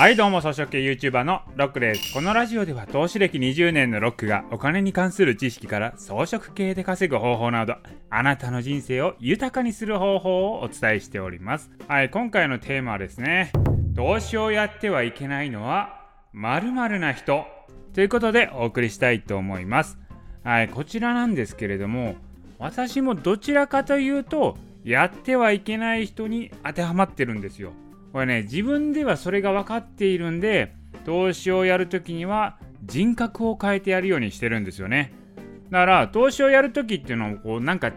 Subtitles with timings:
[0.00, 2.14] はいどうも草食系 YouTuber のロックです。
[2.14, 7.74] このラジオでは投資歴20年のロックがお金に関する知識から装飾系で稼ぐ方法など
[8.08, 11.70] あなたの人生を豊かにする方法をお伝えしております。
[11.86, 13.52] はい今回のテーマはですね
[13.94, 16.00] 投資をやってはいけないのは
[16.32, 17.44] 〇〇な人。
[17.92, 19.98] ということでお送りしたいと思います。
[20.42, 22.14] はいこちらなんですけれども
[22.58, 27.72] 私もどちらかというとやってはいけない人に当てはまってるんですよ。
[28.12, 30.74] これね、自分ではそれが分かっているんで、
[31.04, 35.12] 投資をやるときには人格を変えてやるようにしてるんですよね。
[35.70, 37.92] だから、投資をやるときっていうのも、こう、なんか、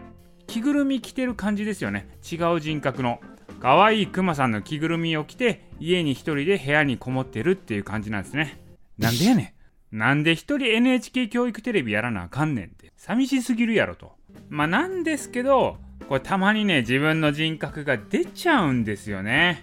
[0.46, 2.08] 着ぐるみ着てる感じですよね。
[2.30, 3.20] 違う人格の。
[3.60, 8.60] 可愛いクマさんの着ぐるみを着て、家に一人で部屋にこもってるっていう感じなんですね。
[8.98, 9.54] なんでやね
[9.90, 9.98] ん。
[9.98, 12.92] なんで一人 NHK 教育テレビやらなあかんねんって。
[12.96, 14.12] 寂しすぎるやろと。
[14.48, 15.78] まあなんですけど、
[16.08, 19.62] これたまにね、自分の人格が出ちゃうんですよね。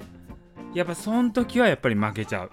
[0.73, 2.51] やっぱその時はやっぱり負けちゃう。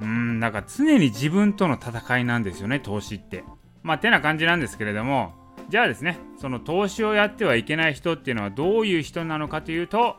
[0.00, 3.44] うん、だか常に自分との戦いなんですよね、投資って。
[3.82, 5.32] まあ、てな感じなんですけれども、
[5.68, 10.16] じゃあですね、その投資をやってはいけない人っていうのはどういう人なのかというと、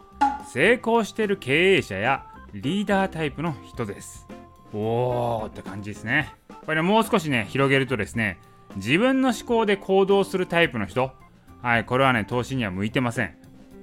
[0.48, 4.28] 成功してる経営者やリーダータイプの人です。
[4.74, 6.34] おーって感じですね。
[6.66, 8.40] これ、ね、もう少しね、広げるとですね、
[8.76, 11.12] 自分の思考で行動するタイプの人、
[11.62, 13.36] はい、これはね、投資には向いてません。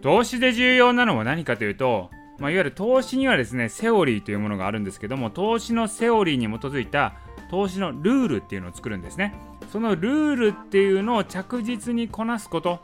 [0.02, 7.14] 投資で重要なのは何かというと、まあ、いわゆる投資にはですねセオリーというものがあるんですけども投資のセオリーに基づいた
[7.50, 9.34] 投資のルールっていうのを作るんですね。
[9.70, 12.80] そのルールっていうのを着実にこなすこと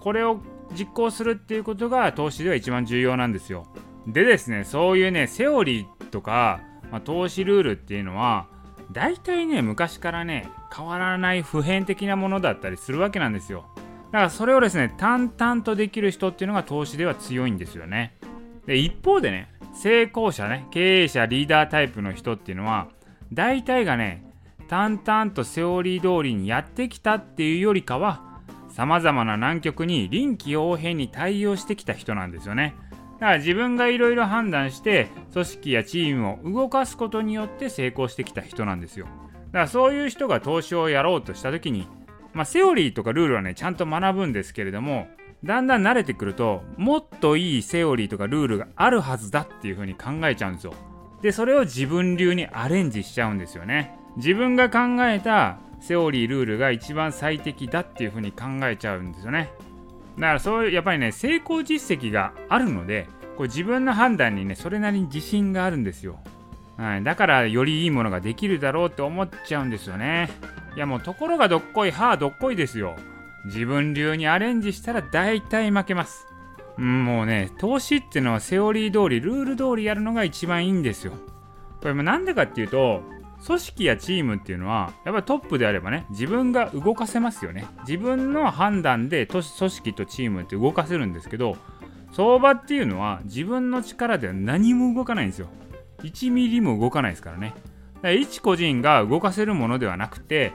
[0.00, 0.40] これを
[0.78, 3.66] 実行するっていうことが投資では一番重要なんですよ。
[4.06, 8.46] でですねそういうねセオリーとか、まあ、投資ルールっていうのは
[8.92, 13.66] 大体ね昔からね変わらない普遍的なものだったりするわけなんですよ。
[14.12, 18.16] だからそれをですね淡々とできる人っていうのが投資では強いんですよね。
[18.66, 22.88] で一方でね成功者ね経営者リーダータイプの人っていうのは
[23.32, 24.24] 大体がね
[24.68, 28.30] 淡々とセオリー通りにやってきたっていうよりかは
[28.68, 32.74] さまざまな難局に臨機応変に対応してきた人なんですよね。
[33.18, 39.06] だから自分がいろいろ判断して組織やチームを動かすことによって成功してきた人なんですよ。
[39.06, 41.88] だからそういう人が投資をやろうとした時に
[42.32, 45.08] まあセオリーとかルールはねちゃんと学ぶんですけれども
[45.44, 50.74] だんだん慣れてくるともっといいセオリーとかルールがあるはずだっていう風に考えちゃうんですよ。
[51.22, 53.98] でそれを自分流にアレンジしちゃうんですよね。
[54.16, 59.52] 自分が考えたセオリールールが一番最適だっていう風に考えちゃうんですよね。
[60.16, 66.18] だからそういうやっぱりね成功実績があるのでこれ自分の判断にねそれなりに自信があるんですよ、
[66.76, 70.28] はい、だからよりいいものができるだろうって思っちゃうんですよね。
[70.76, 72.96] いやもうところがどっこい歯どっこいですよ。
[73.46, 76.26] 自分流にアレンジしたら大体負けます。
[76.76, 81.12] もうね、投資っていうのはセオリー通り、ルール通りやるのが一番いいんですよ。
[81.80, 83.02] これもなんでかっていうと、
[83.46, 87.66] 組織やチームっていうのは、やっぱりトップであればね、自分が動かせますよね。
[87.86, 91.56] 自分の判断で組織とチームって動かせるんですけど、
[92.12, 95.48] 相場っていうのは自分の力では何も動かないんですよ。
[96.02, 97.54] 1ミリも動かないですからね。
[97.96, 100.52] だから一個人が動かせるものではなくて、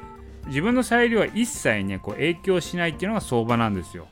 [0.48, 4.08] 自分の裁量は一切ねこう影響しないっていうのが相場なんですよ。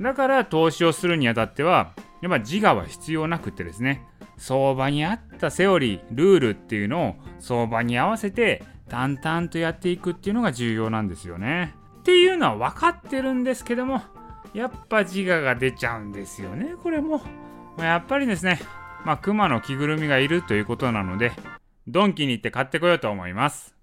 [0.00, 1.92] だから投資をするにあたっては
[2.22, 4.02] やっぱ自我は必要なくてですね。
[4.38, 11.74] 相場に合ったセオリールールっていうのを相場に合わせて淡々とやっていくっていうのが重要なんですよね。
[12.00, 14.00] っていうのは分かってるんですけども
[14.54, 17.18] やっぱ自我が出ちゃうんですよねこれも、
[17.76, 18.60] まあ、やっぱりですね
[19.04, 21.32] まあ熊の着ぐるみがいるということなので
[21.88, 23.75] ドンキに行って買ってこようと思います。